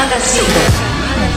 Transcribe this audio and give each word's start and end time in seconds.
Camada 0.00 0.18
5. 0.18 0.46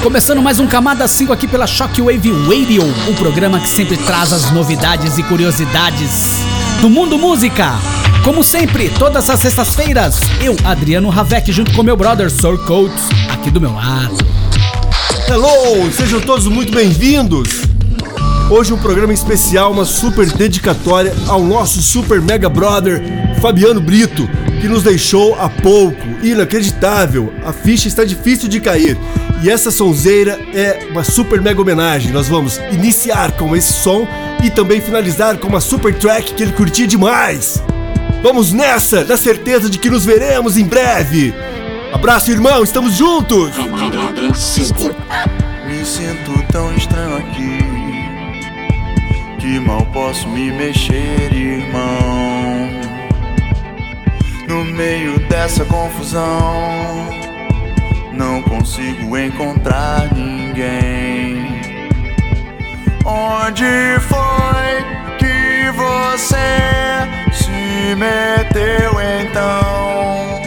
Começando 0.01 0.41
mais 0.41 0.57
um 0.57 0.65
Camada 0.65 1.05
5 1.05 1.33
aqui 1.33 1.45
pela 1.49 1.67
Shockwave 1.67 2.31
Radio, 2.47 2.81
o 3.09 3.13
programa 3.13 3.59
que 3.59 3.67
sempre 3.67 3.97
traz 3.97 4.31
as 4.31 4.51
novidades 4.51 5.17
e 5.17 5.23
curiosidades 5.23 6.37
do 6.79 6.89
mundo 6.89 7.17
música. 7.17 7.73
Como 8.23 8.41
sempre, 8.41 8.87
todas 8.91 9.29
as 9.29 9.41
sextas-feiras, 9.41 10.17
eu, 10.41 10.55
Adriano 10.63 11.09
Ravec, 11.09 11.51
junto 11.51 11.73
com 11.73 11.83
meu 11.83 11.97
brother 11.97 12.31
Sir 12.31 12.57
Coates, 12.59 13.03
aqui 13.33 13.51
do 13.51 13.59
meu 13.59 13.73
lado. 13.73 14.15
Hello, 15.27 15.91
sejam 15.91 16.21
todos 16.21 16.47
muito 16.47 16.71
bem-vindos. 16.71 17.63
Hoje 18.49 18.71
um 18.71 18.77
programa 18.77 19.13
especial, 19.13 19.73
uma 19.73 19.83
super 19.83 20.25
dedicatória 20.31 21.13
ao 21.27 21.43
nosso 21.43 21.81
super 21.81 22.21
mega 22.21 22.47
brother 22.47 23.03
Fabiano 23.43 23.81
Brito, 23.81 24.25
que 24.61 24.69
nos 24.69 24.83
deixou 24.83 25.35
há 25.35 25.49
pouco. 25.49 25.99
Inacreditável, 26.23 27.33
a 27.43 27.51
ficha 27.51 27.89
está 27.89 28.05
difícil 28.05 28.47
de 28.47 28.61
cair. 28.61 28.97
E 29.43 29.49
essa 29.49 29.69
sonzeira 29.69 30.39
é 30.53 30.87
uma 30.89 31.03
super 31.03 31.41
mega 31.41 31.59
homenagem. 31.59 32.13
Nós 32.13 32.29
vamos 32.29 32.57
iniciar 32.71 33.33
com 33.33 33.53
esse 33.53 33.73
som 33.73 34.07
e 34.41 34.49
também 34.49 34.79
finalizar 34.79 35.37
com 35.39 35.49
uma 35.49 35.59
super 35.59 35.93
track 35.93 36.35
que 36.35 36.41
ele 36.41 36.53
curtia 36.53 36.87
demais. 36.87 37.61
Vamos 38.21 38.53
nessa, 38.53 39.03
na 39.03 39.17
certeza 39.17 39.69
de 39.69 39.77
que 39.77 39.89
nos 39.89 40.05
veremos 40.05 40.55
em 40.55 40.63
breve. 40.63 41.33
Abraço, 41.91 42.31
irmão, 42.31 42.63
estamos 42.63 42.93
juntos! 42.93 43.51
Me 45.67 45.85
sinto 45.85 46.45
tão 46.49 46.73
estranho 46.75 47.17
aqui 47.17 47.57
que 49.37 49.59
mal 49.59 49.85
posso 49.87 50.29
me 50.29 50.49
mexer, 50.49 51.29
irmão. 51.33 52.32
No 54.53 54.63
meio 54.63 55.17
dessa 55.27 55.65
confusão, 55.65 57.09
não 58.11 58.39
consigo 58.43 59.17
encontrar 59.17 60.13
ninguém. 60.13 61.59
Onde 63.03 63.65
foi 64.01 64.85
que 65.17 65.71
você 65.71 66.37
se 67.33 67.95
meteu 67.95 68.91
então? 69.23 70.43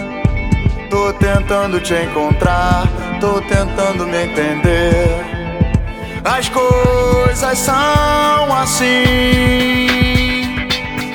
Tô 0.89 1.13
tentando 1.15 1.81
te 1.81 1.95
encontrar, 1.95 2.87
tô 3.21 3.41
tentando 3.41 4.07
me 4.07 4.23
entender. 4.23 5.09
As 6.25 6.49
coisas 6.49 7.59
são 7.59 8.57
assim. 8.57 8.87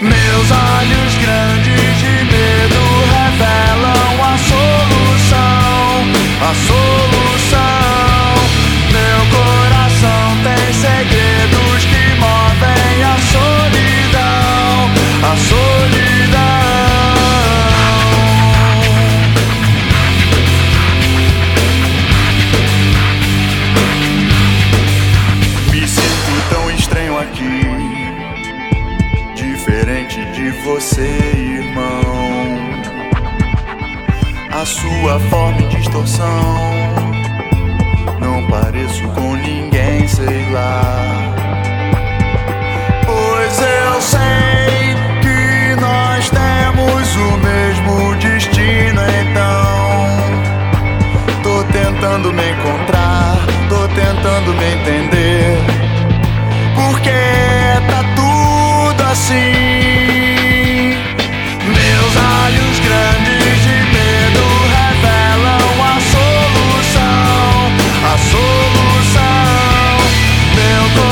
Meus 0.01 0.51
olhos 0.51 1.15
grandes 1.21 1.60
de 2.41 2.47
medo 2.47 2.83
revelam 3.13 4.23
a 4.23 4.37
solução. 4.37 5.89
A 6.41 6.53
solução. 6.67 8.33
Meu 8.91 9.21
coração 9.37 10.23
tem 10.43 10.73
segredos 10.73 11.85
que 11.85 12.03
movem 12.19 13.03
a 13.03 13.17
solidão. 13.33 14.73
A 15.23 15.37
solidão. 15.37 16.10
Você, 30.63 31.01
irmão. 31.01 31.91
A 34.51 34.65
sua 34.65 35.19
forma 35.29 35.61
e 35.61 35.67
distorção, 35.67 36.25
não 38.19 38.45
pareço 38.47 39.07
com 39.09 39.35
ninguém, 39.35 40.07
sei 40.07 40.51
lá. 40.51 40.91
Pois 43.05 43.59
eu 43.59 44.01
sei 44.01 44.95
que 45.21 45.81
nós 45.81 46.29
temos 46.29 47.15
o 47.15 47.37
mesmo 47.37 48.15
destino, 48.15 49.01
então. 49.21 49.61
Tô 51.41 51.63
tentando 51.71 52.31
me 52.31 52.51
encontrar, 52.51 53.37
tô 53.67 53.87
tentando 53.87 54.53
me 54.53 54.65
entender. 54.75 55.57
Porque 56.75 57.09
tá 57.89 58.03
tudo 58.15 59.03
assim. 59.11 60.00
Solução. 66.01 67.71
A 68.03 68.17
solução. 68.17 69.21
Meu 70.55 70.83
coração 70.95 71.10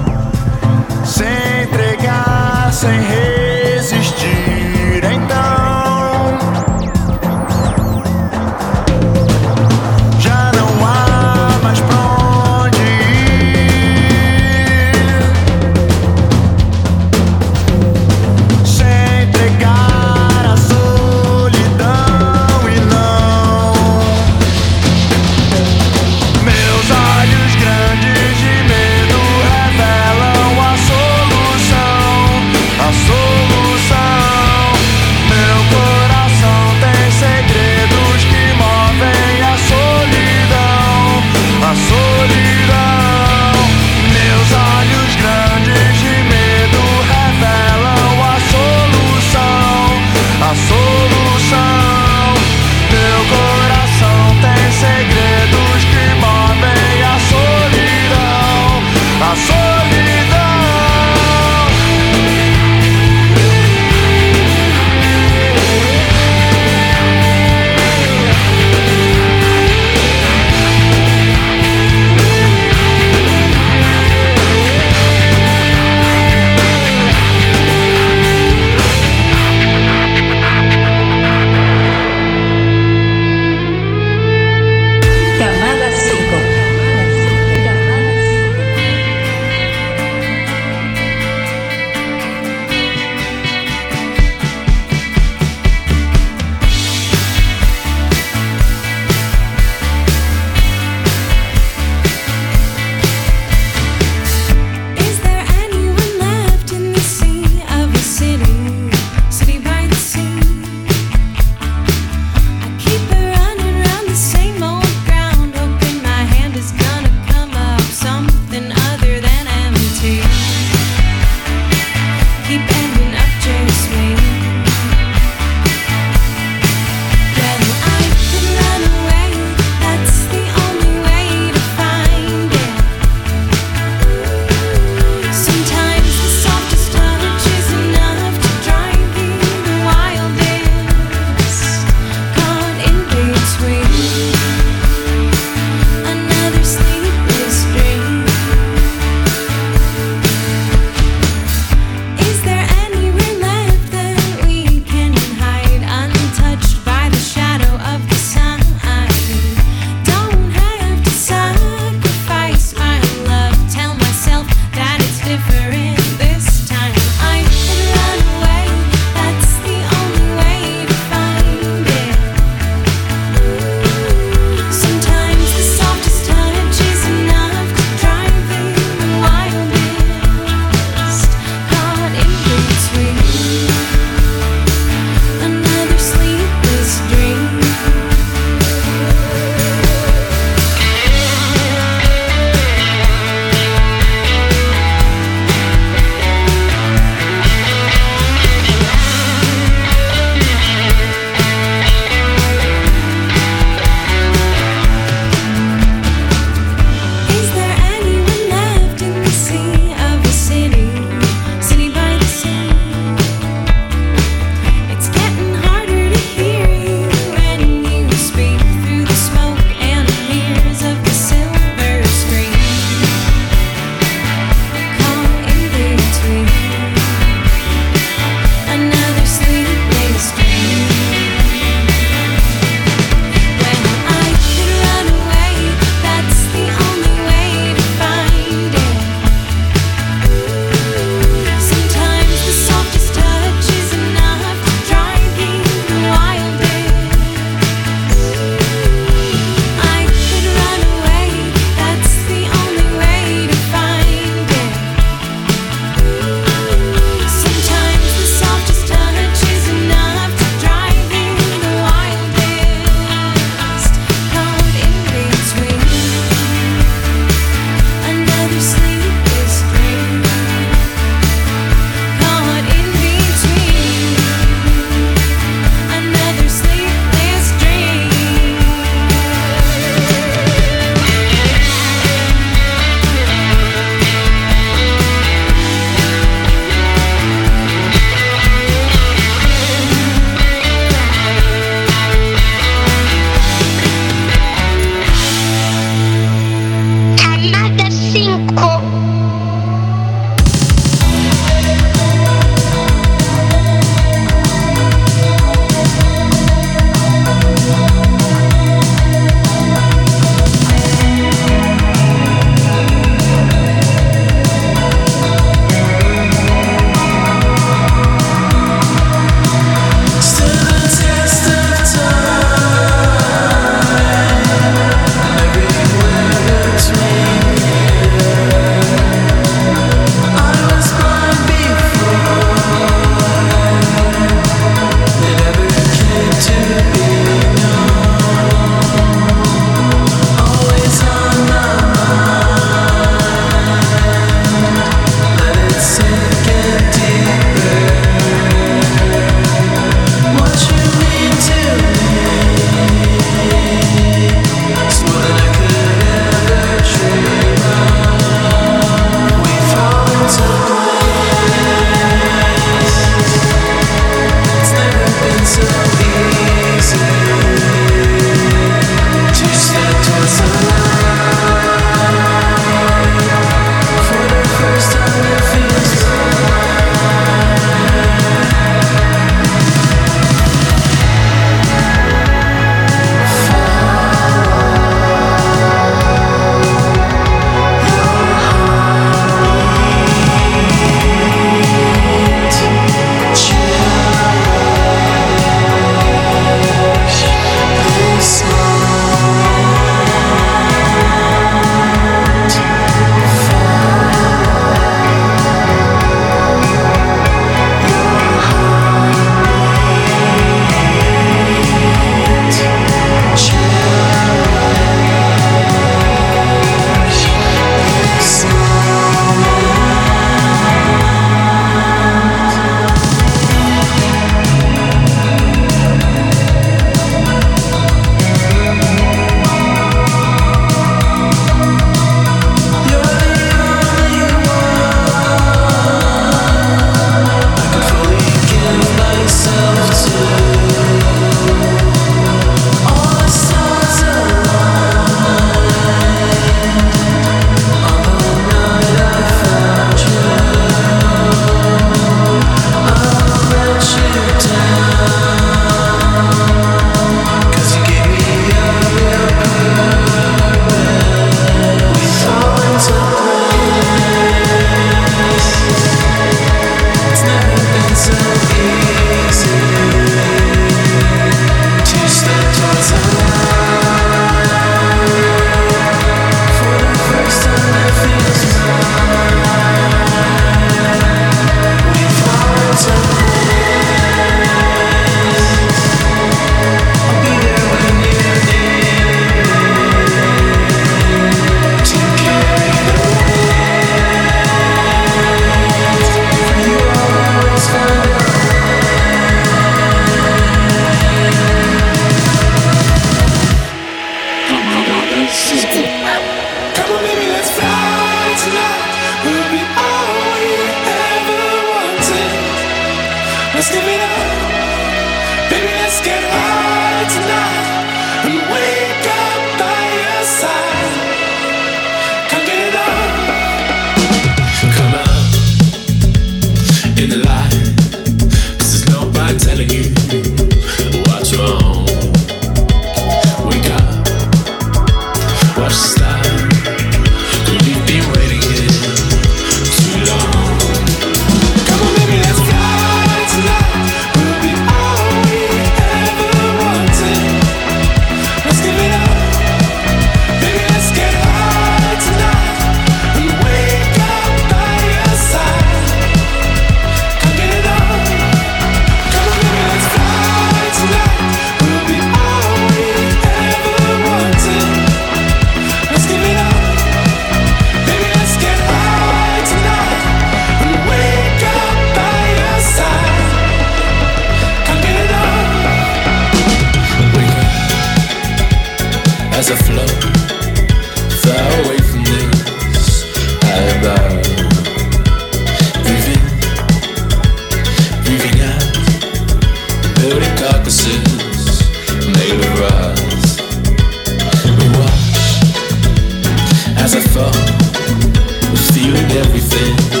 as 596.93 597.05
I 597.05 597.09
thought. 597.09 598.49
We're 598.49 598.57
stealing 598.57 599.11
everything. 599.11 600.00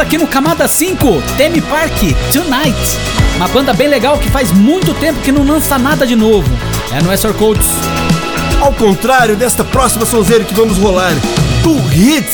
Aqui 0.00 0.18
no 0.18 0.26
Camada 0.26 0.68
5, 0.68 1.22
Temi 1.36 1.60
Park, 1.60 1.92
Tonight. 2.32 2.76
Uma 3.36 3.48
banda 3.48 3.72
bem 3.72 3.88
legal 3.88 4.18
que 4.18 4.28
faz 4.28 4.50
muito 4.52 4.92
tempo 4.94 5.20
que 5.20 5.32
não 5.32 5.46
lança 5.46 5.78
nada 5.78 6.06
de 6.06 6.16
novo. 6.16 6.48
É 6.92 7.02
no 7.02 7.16
SR 7.16 7.34
Codes. 7.34 7.66
Ao 8.60 8.72
contrário 8.72 9.36
desta 9.36 9.64
próxima 9.64 10.04
sonzeira 10.04 10.44
que 10.44 10.54
vamos 10.54 10.78
rolar, 10.78 11.12
do 11.62 11.74
hit, 11.88 12.26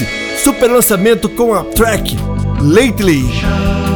super 0.42 0.70
lançamento 0.70 1.28
com 1.28 1.54
a 1.54 1.64
track 1.64 2.16
Lately. 2.60 3.91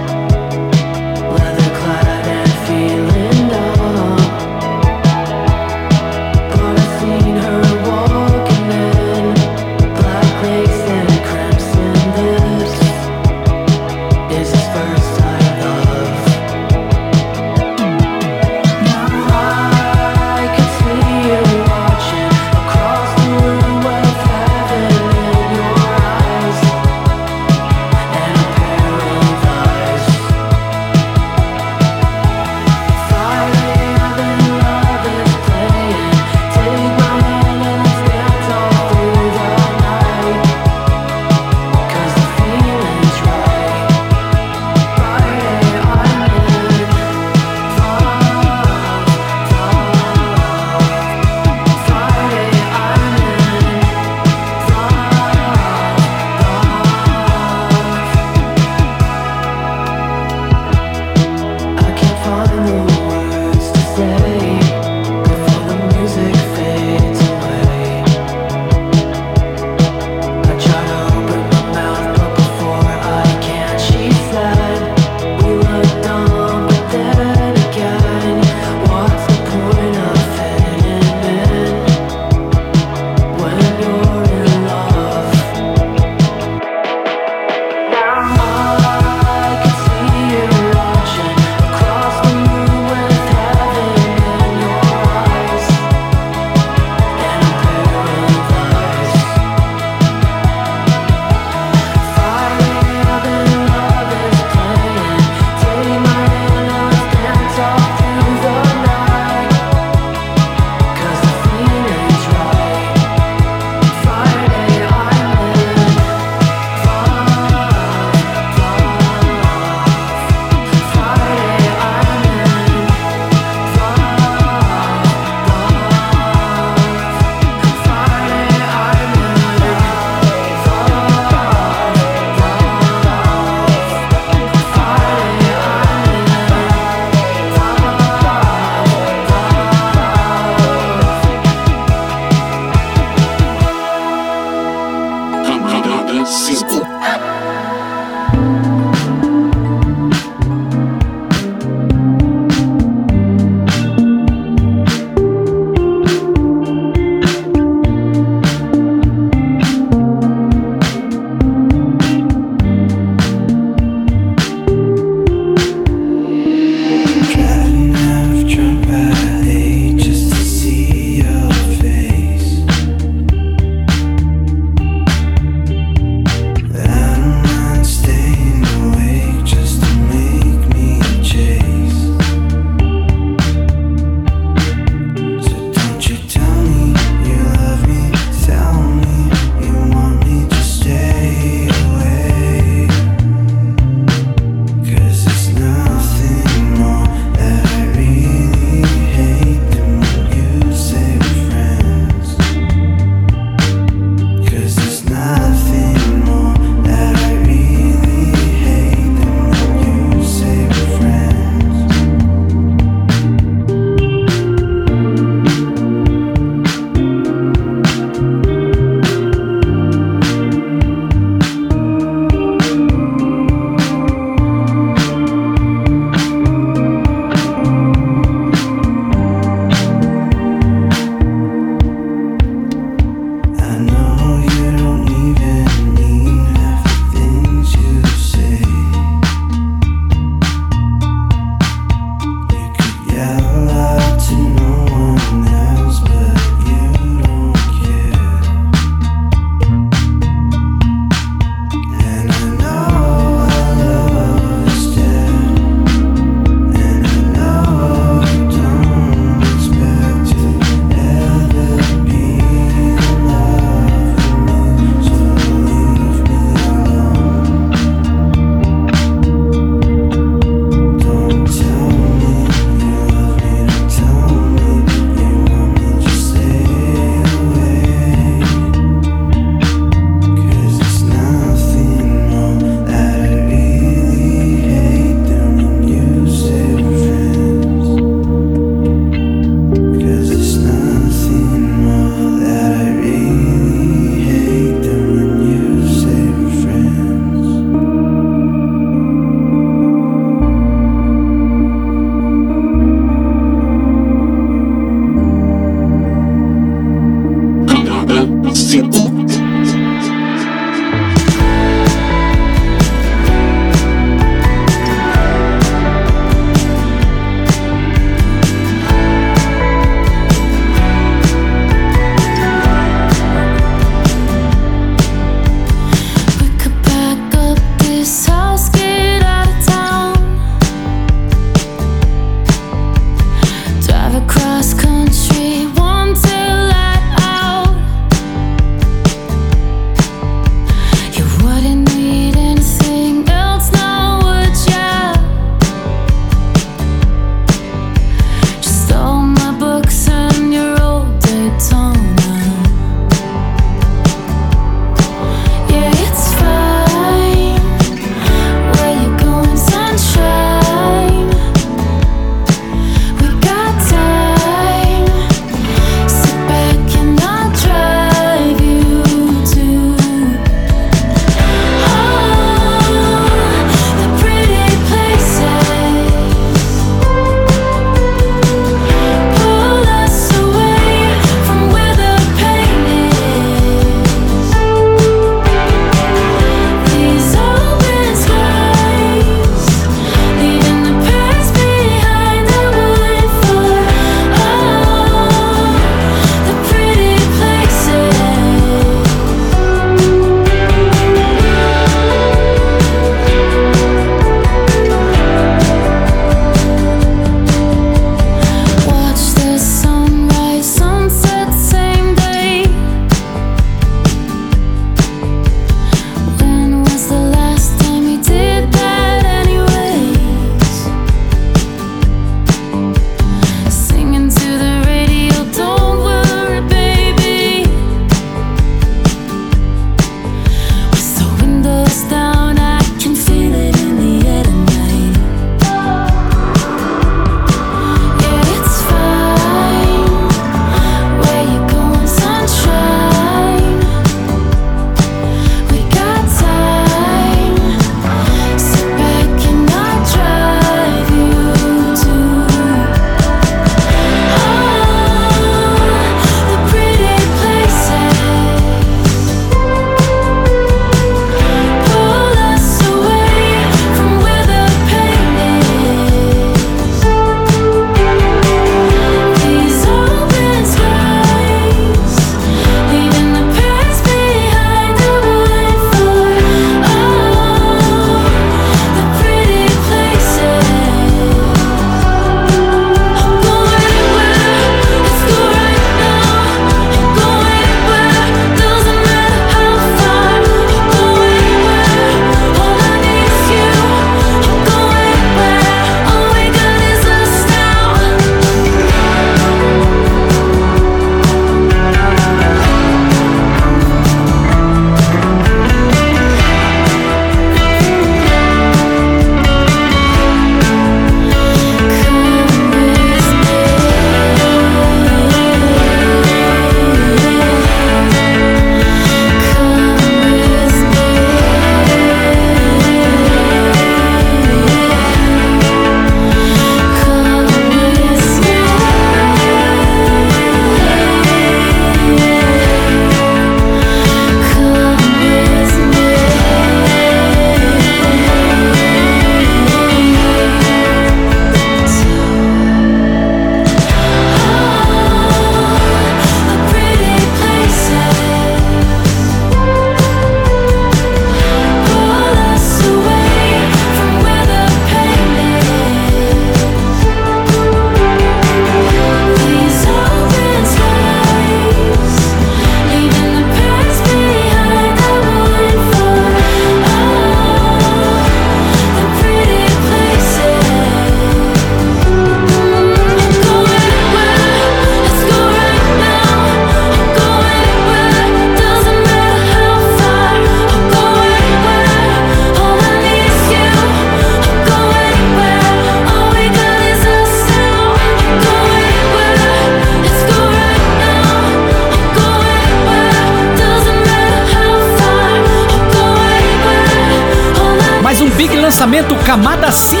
Camada 599.28 599.70
5, 599.70 600.00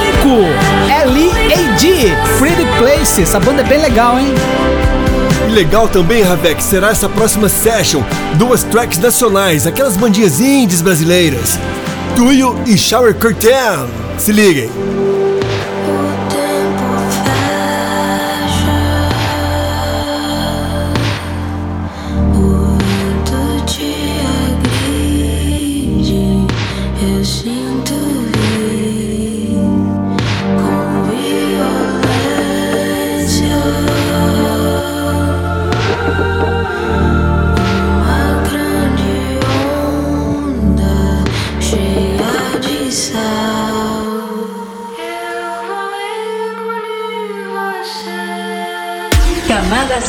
L.A.D. 1.04 1.86
Pretty 2.38 2.64
Place. 2.78 3.20
Essa 3.20 3.38
banda 3.38 3.60
é 3.60 3.64
bem 3.64 3.78
legal, 3.78 4.18
hein? 4.18 4.32
E 5.46 5.50
legal 5.52 5.86
também, 5.86 6.22
Ravek, 6.22 6.62
será 6.62 6.92
essa 6.92 7.10
próxima 7.10 7.46
session. 7.46 8.02
Duas 8.36 8.62
tracks 8.62 8.96
nacionais, 8.96 9.66
aquelas 9.66 9.98
bandinhas 9.98 10.40
indies 10.40 10.80
brasileiras. 10.80 11.58
Tuyo 12.16 12.58
e 12.66 12.78
Shower 12.78 13.14
Curtain. 13.14 13.90
Se 14.16 14.32
liguem. 14.32 14.70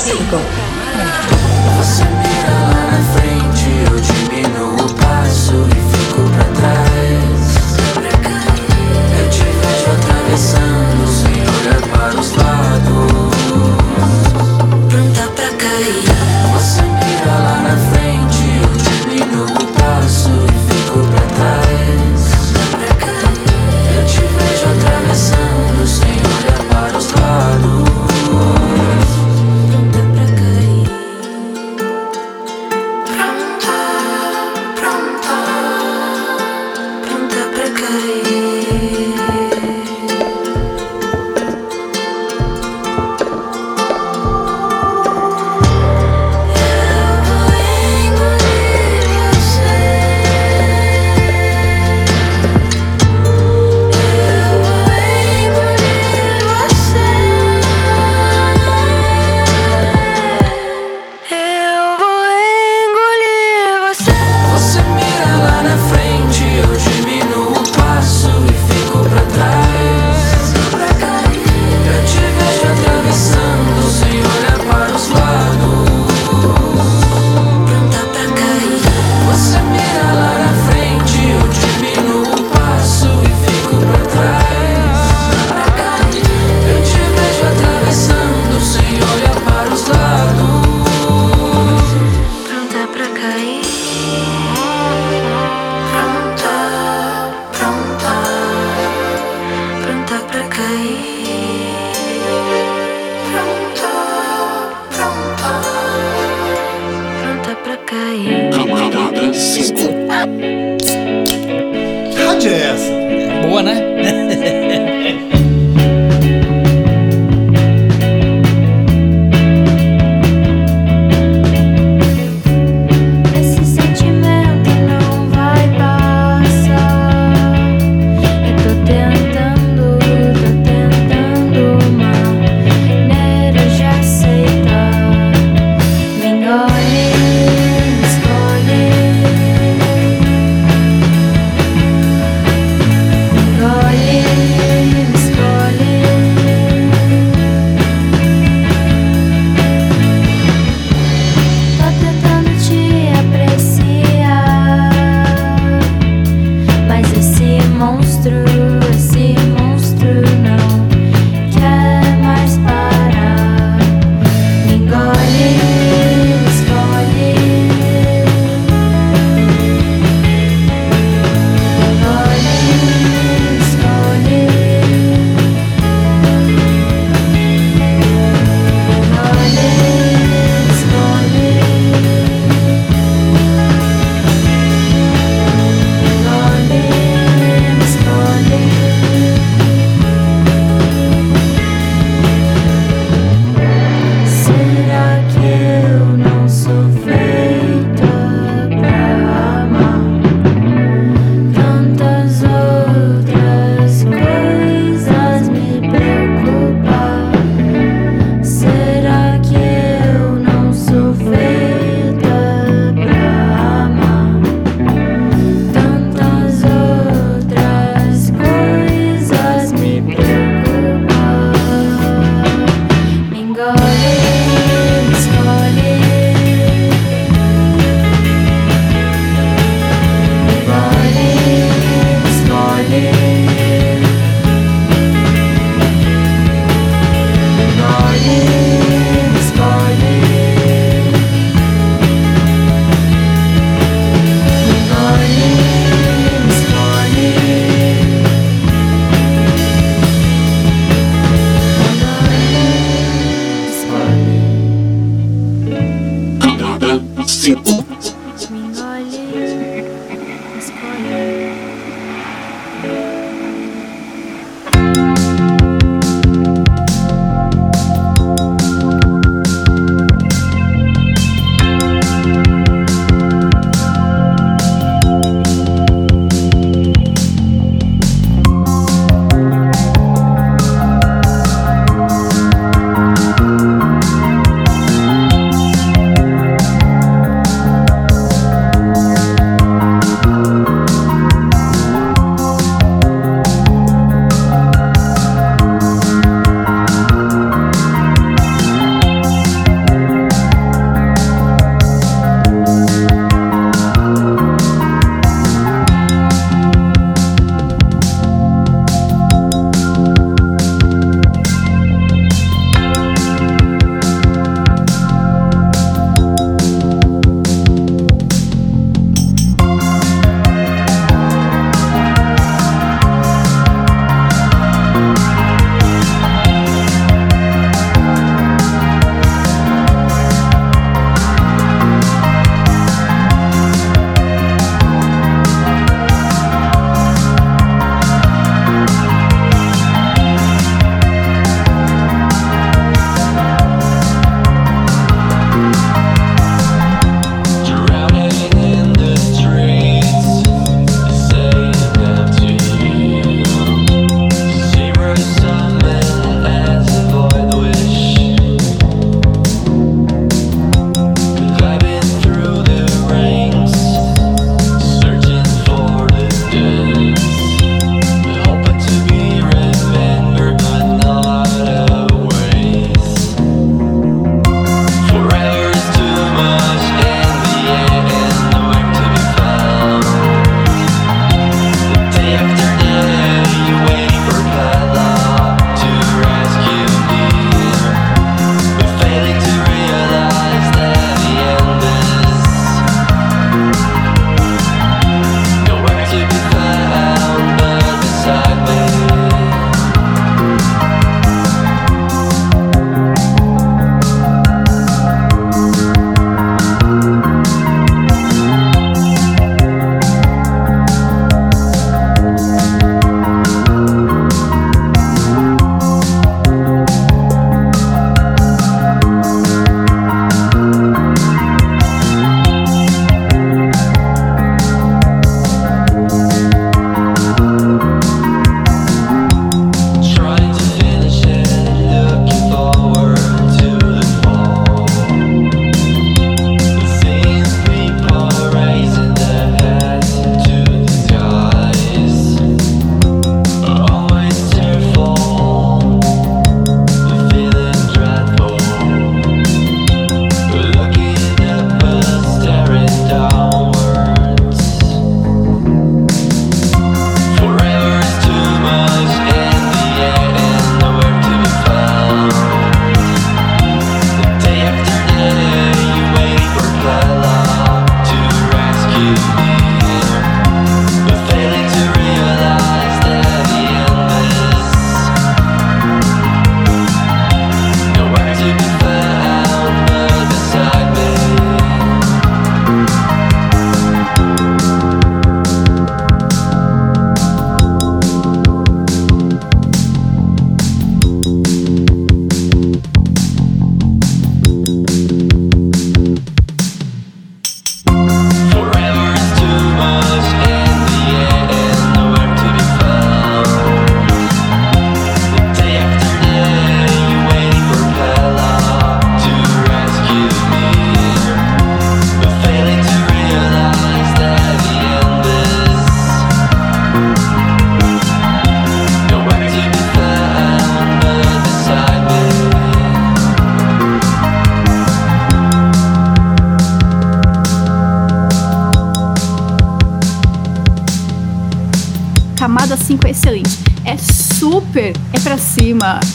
México. 0.10 0.49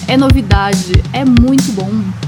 É 0.08 0.16
novidade, 0.16 0.92
é 1.12 1.24
muito 1.24 1.72
bom. 1.72 2.24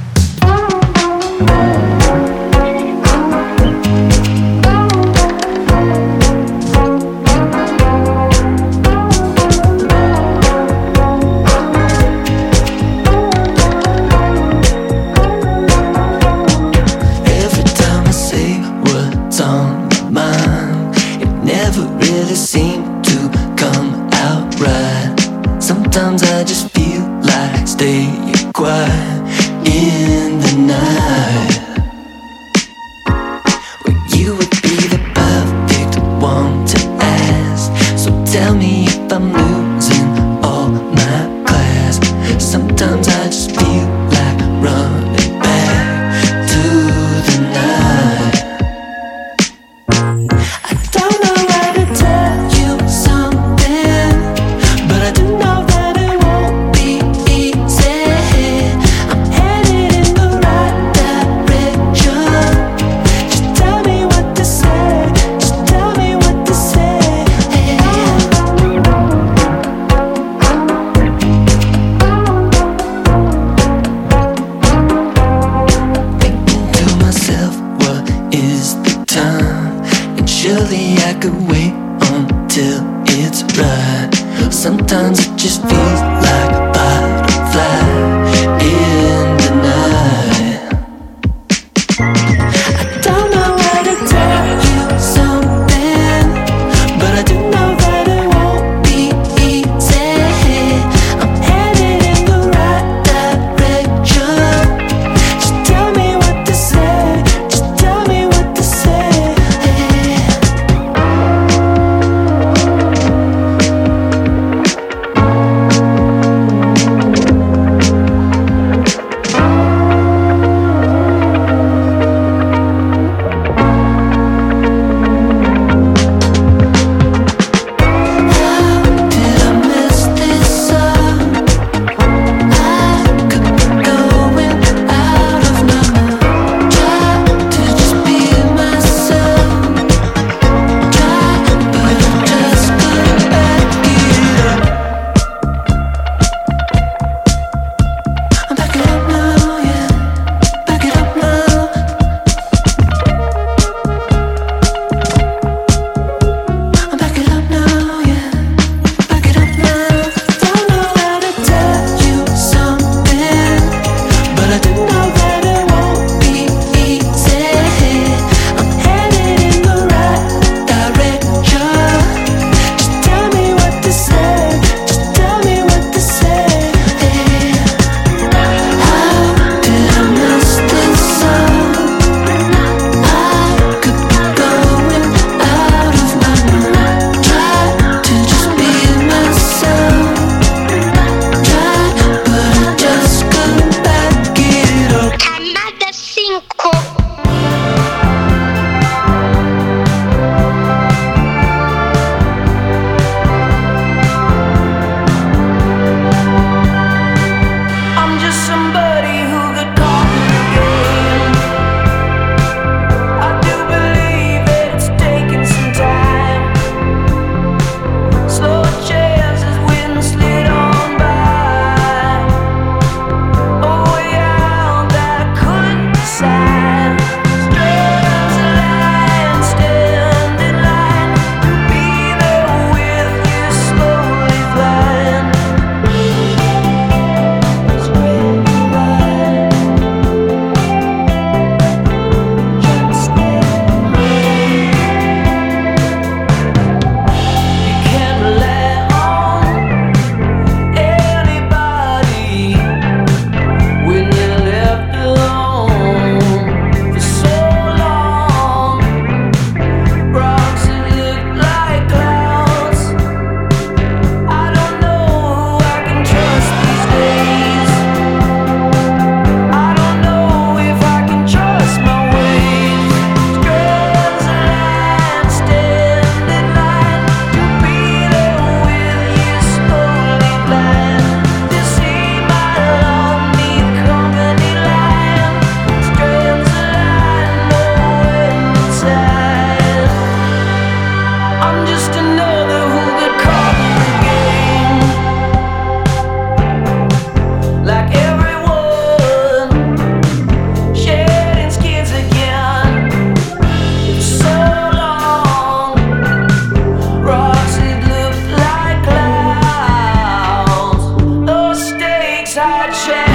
wait 81.49 81.73
until 82.13 82.83
it's 83.07 83.43
right. 83.59 84.53
Sometimes 84.53 85.27
it 85.27 85.37
just 85.37 85.61
feels 85.63 86.01
like 86.01 86.66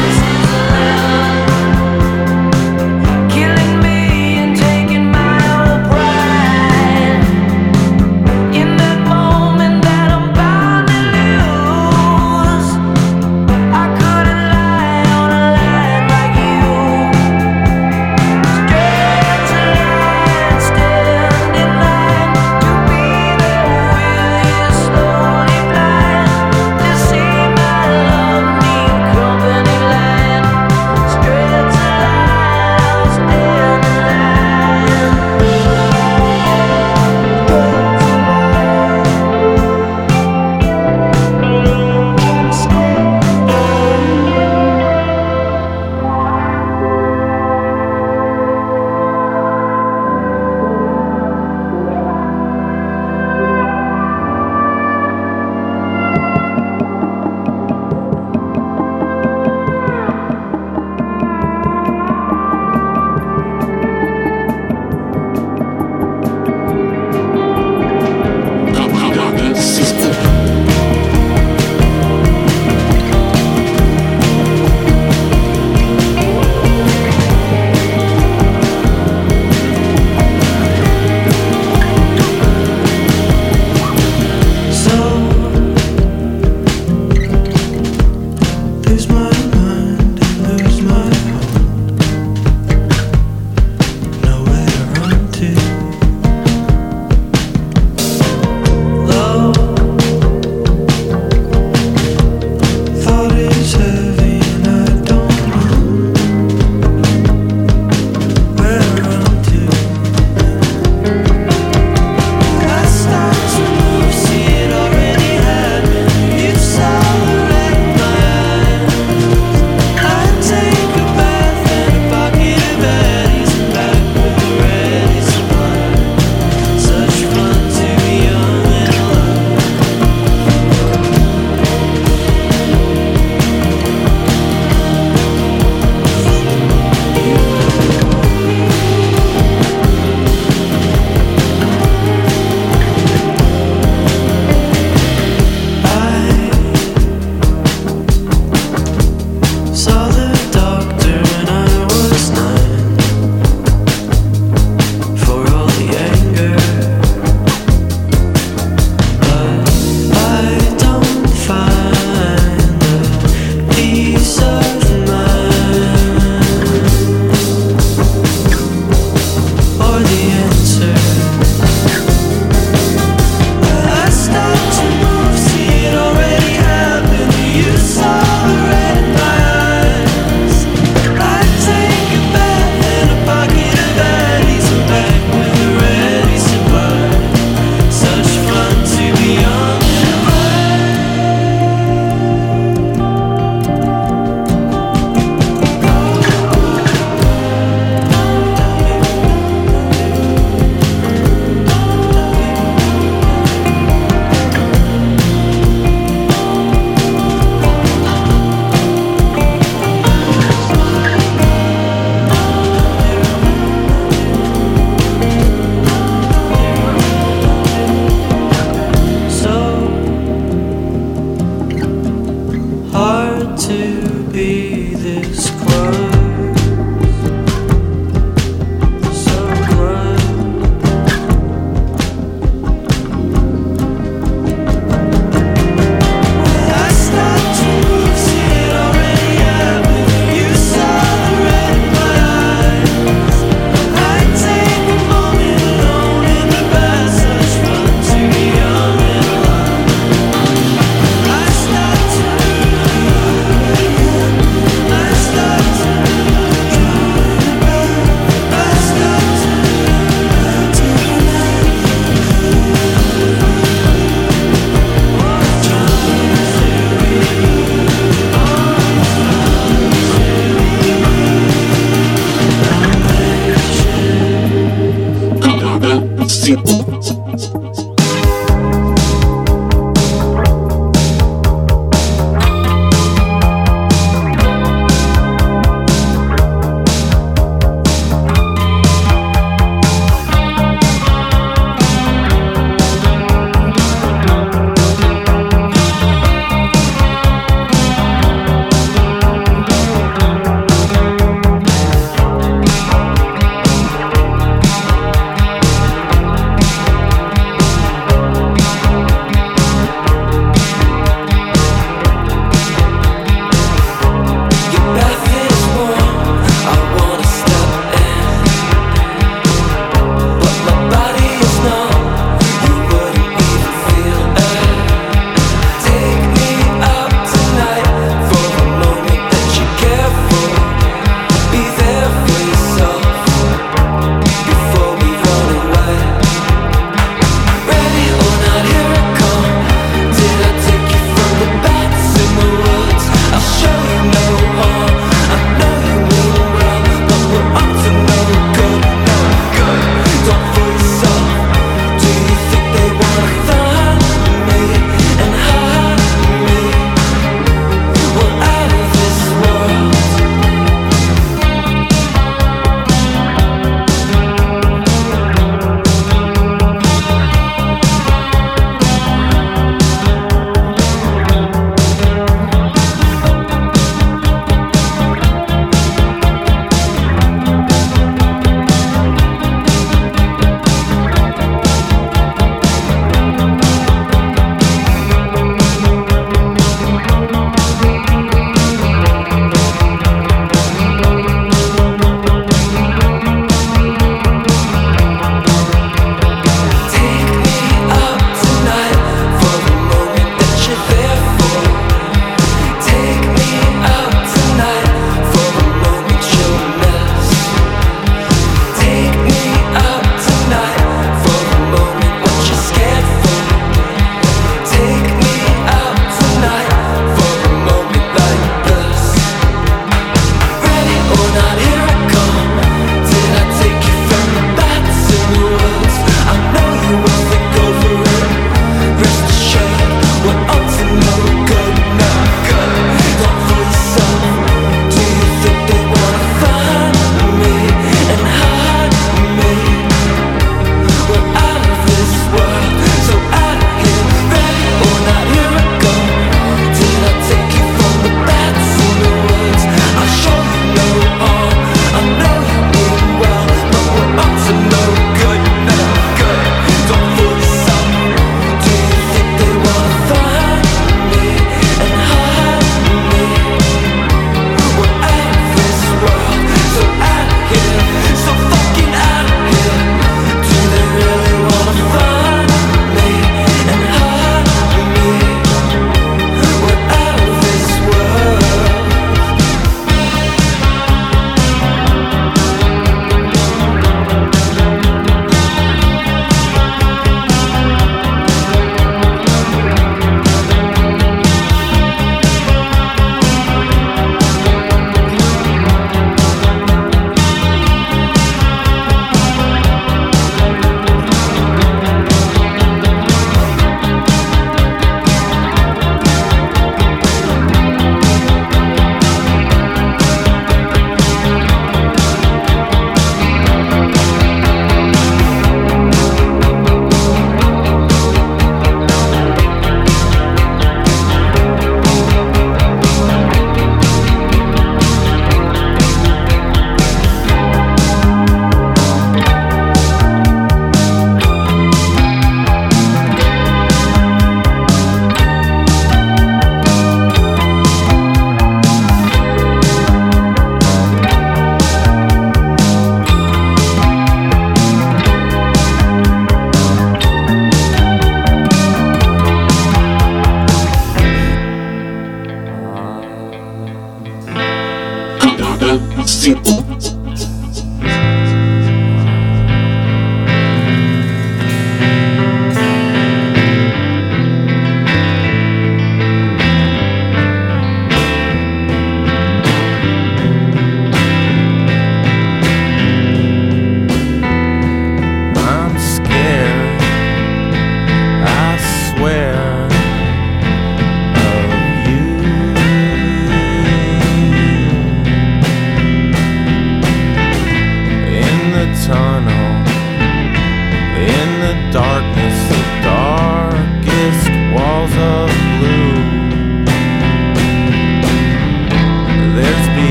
eyes. 0.00 0.39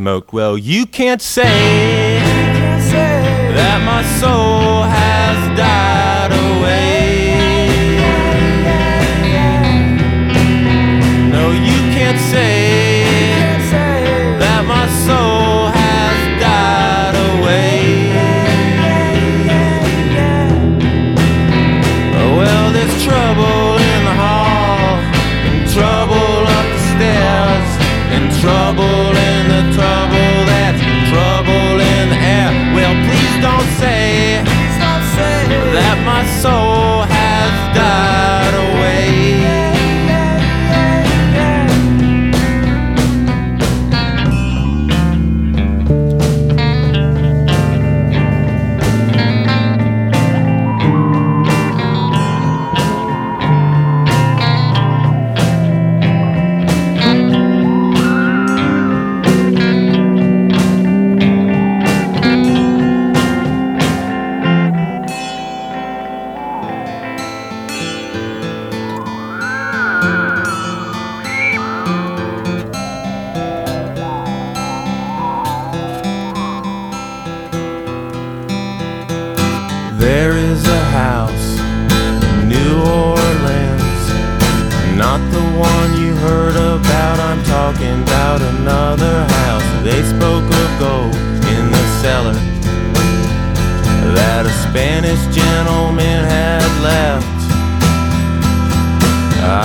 Smoked. 0.00 0.32
Well, 0.32 0.56
you 0.56 0.86
can't 0.86 1.20
say 1.20 1.44
that 3.54 3.82
my 3.84 4.02
soul 4.18 4.49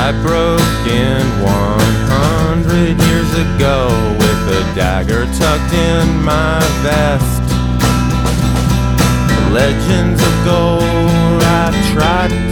I 0.07 0.11
broke 0.21 0.61
in 0.85 1.25
100 1.41 3.01
years 3.09 3.31
ago 3.33 3.89
with 4.19 4.41
a 4.53 4.61
dagger 4.75 5.25
tucked 5.25 5.73
in 5.73 6.23
my 6.23 6.61
vest. 6.85 7.41
Legends 9.51 10.21
of 10.21 10.45
gold 10.45 11.41
I 11.41 11.73
tried 11.91 12.44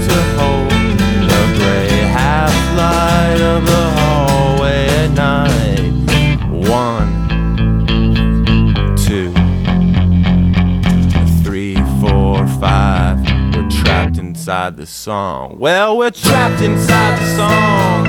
the 14.84 14.88
song. 14.88 15.56
Well, 15.60 15.98
we're 15.98 16.12
trapped 16.12 16.62
inside 16.62 17.18
the 17.18 17.28
song. 17.40 18.04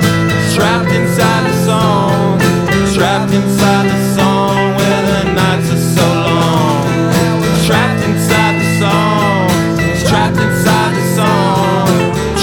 Trapped 0.55 0.91
inside 0.91 1.43
the 1.47 1.55
song. 1.63 2.37
Trapped 2.93 3.31
inside 3.31 3.85
the 3.87 3.99
song 4.17 4.75
where 4.75 5.01
the 5.07 5.21
nights 5.39 5.71
are 5.71 5.85
so 5.95 6.07
long. 6.27 6.83
Trapped 7.65 8.03
inside 8.03 8.55
the 8.59 8.67
song. 8.83 9.47
Trapped 10.03 10.37
inside 10.47 10.91
the 10.99 11.05
song. 11.15 11.87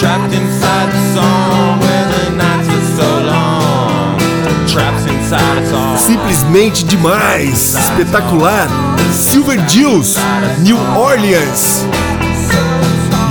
Trapped 0.01 0.33
inside 0.33 0.89
the 0.97 1.03
song 1.13 1.81
where 1.85 2.07
the 2.15 2.25
nights 2.43 2.69
are 2.79 2.89
so 3.01 3.09
long. 3.33 4.17
Trapped 4.67 5.07
inside 5.13 5.55
the 5.61 5.67
song. 5.69 5.99
Simplesmente 5.99 6.85
demais, 6.87 7.75
espetacular. 7.77 8.67
Silver 9.11 9.59
Dills, 9.69 10.17
New 10.63 10.79
Orleans. 10.97 11.85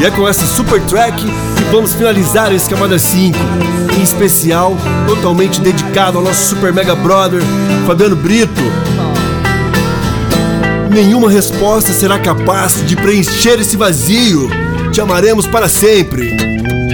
E 0.02 0.06
é 0.06 0.10
com 0.10 0.28
essa 0.28 0.48
super 0.48 0.82
track 0.86 1.24
que 1.24 1.64
vamos 1.72 1.94
finalizar 1.94 2.52
esse 2.52 2.68
Camada 2.68 2.98
5. 2.98 3.38
Em 4.00 4.02
especial, 4.02 4.76
totalmente 5.06 5.62
dedicado 5.62 6.18
ao 6.18 6.24
nosso 6.24 6.50
super 6.50 6.74
mega 6.74 6.96
brother, 6.96 7.40
Fabiano 7.86 8.16
Brito. 8.16 8.64
Nenhuma 10.90 11.30
resposta 11.30 11.94
será 11.94 12.18
capaz 12.18 12.84
de 12.84 12.96
preencher 12.96 13.60
esse 13.60 13.78
vazio. 13.78 14.50
Te 14.92 15.00
amaremos 15.00 15.46
para 15.46 15.70
sempre. 15.70 16.36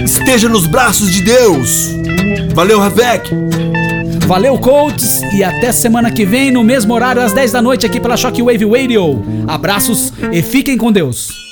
Esteja 0.04 0.46
nos 0.46 0.66
braços 0.66 1.10
de 1.10 1.22
Deus. 1.22 1.88
Valeu, 2.54 2.78
Ravek. 2.78 3.30
Valeu, 4.26 4.58
Colts, 4.58 5.22
e 5.32 5.42
até 5.42 5.72
semana 5.72 6.10
que 6.10 6.26
vem, 6.26 6.50
no 6.50 6.62
mesmo 6.62 6.92
horário, 6.92 7.22
às 7.22 7.32
10 7.32 7.52
da 7.52 7.62
noite, 7.62 7.86
aqui 7.86 7.98
pela 7.98 8.18
Shockwave 8.18 8.66
Radio. 8.66 9.24
Abraços 9.46 10.12
e 10.30 10.42
fiquem 10.42 10.76
com 10.76 10.92
Deus. 10.92 11.47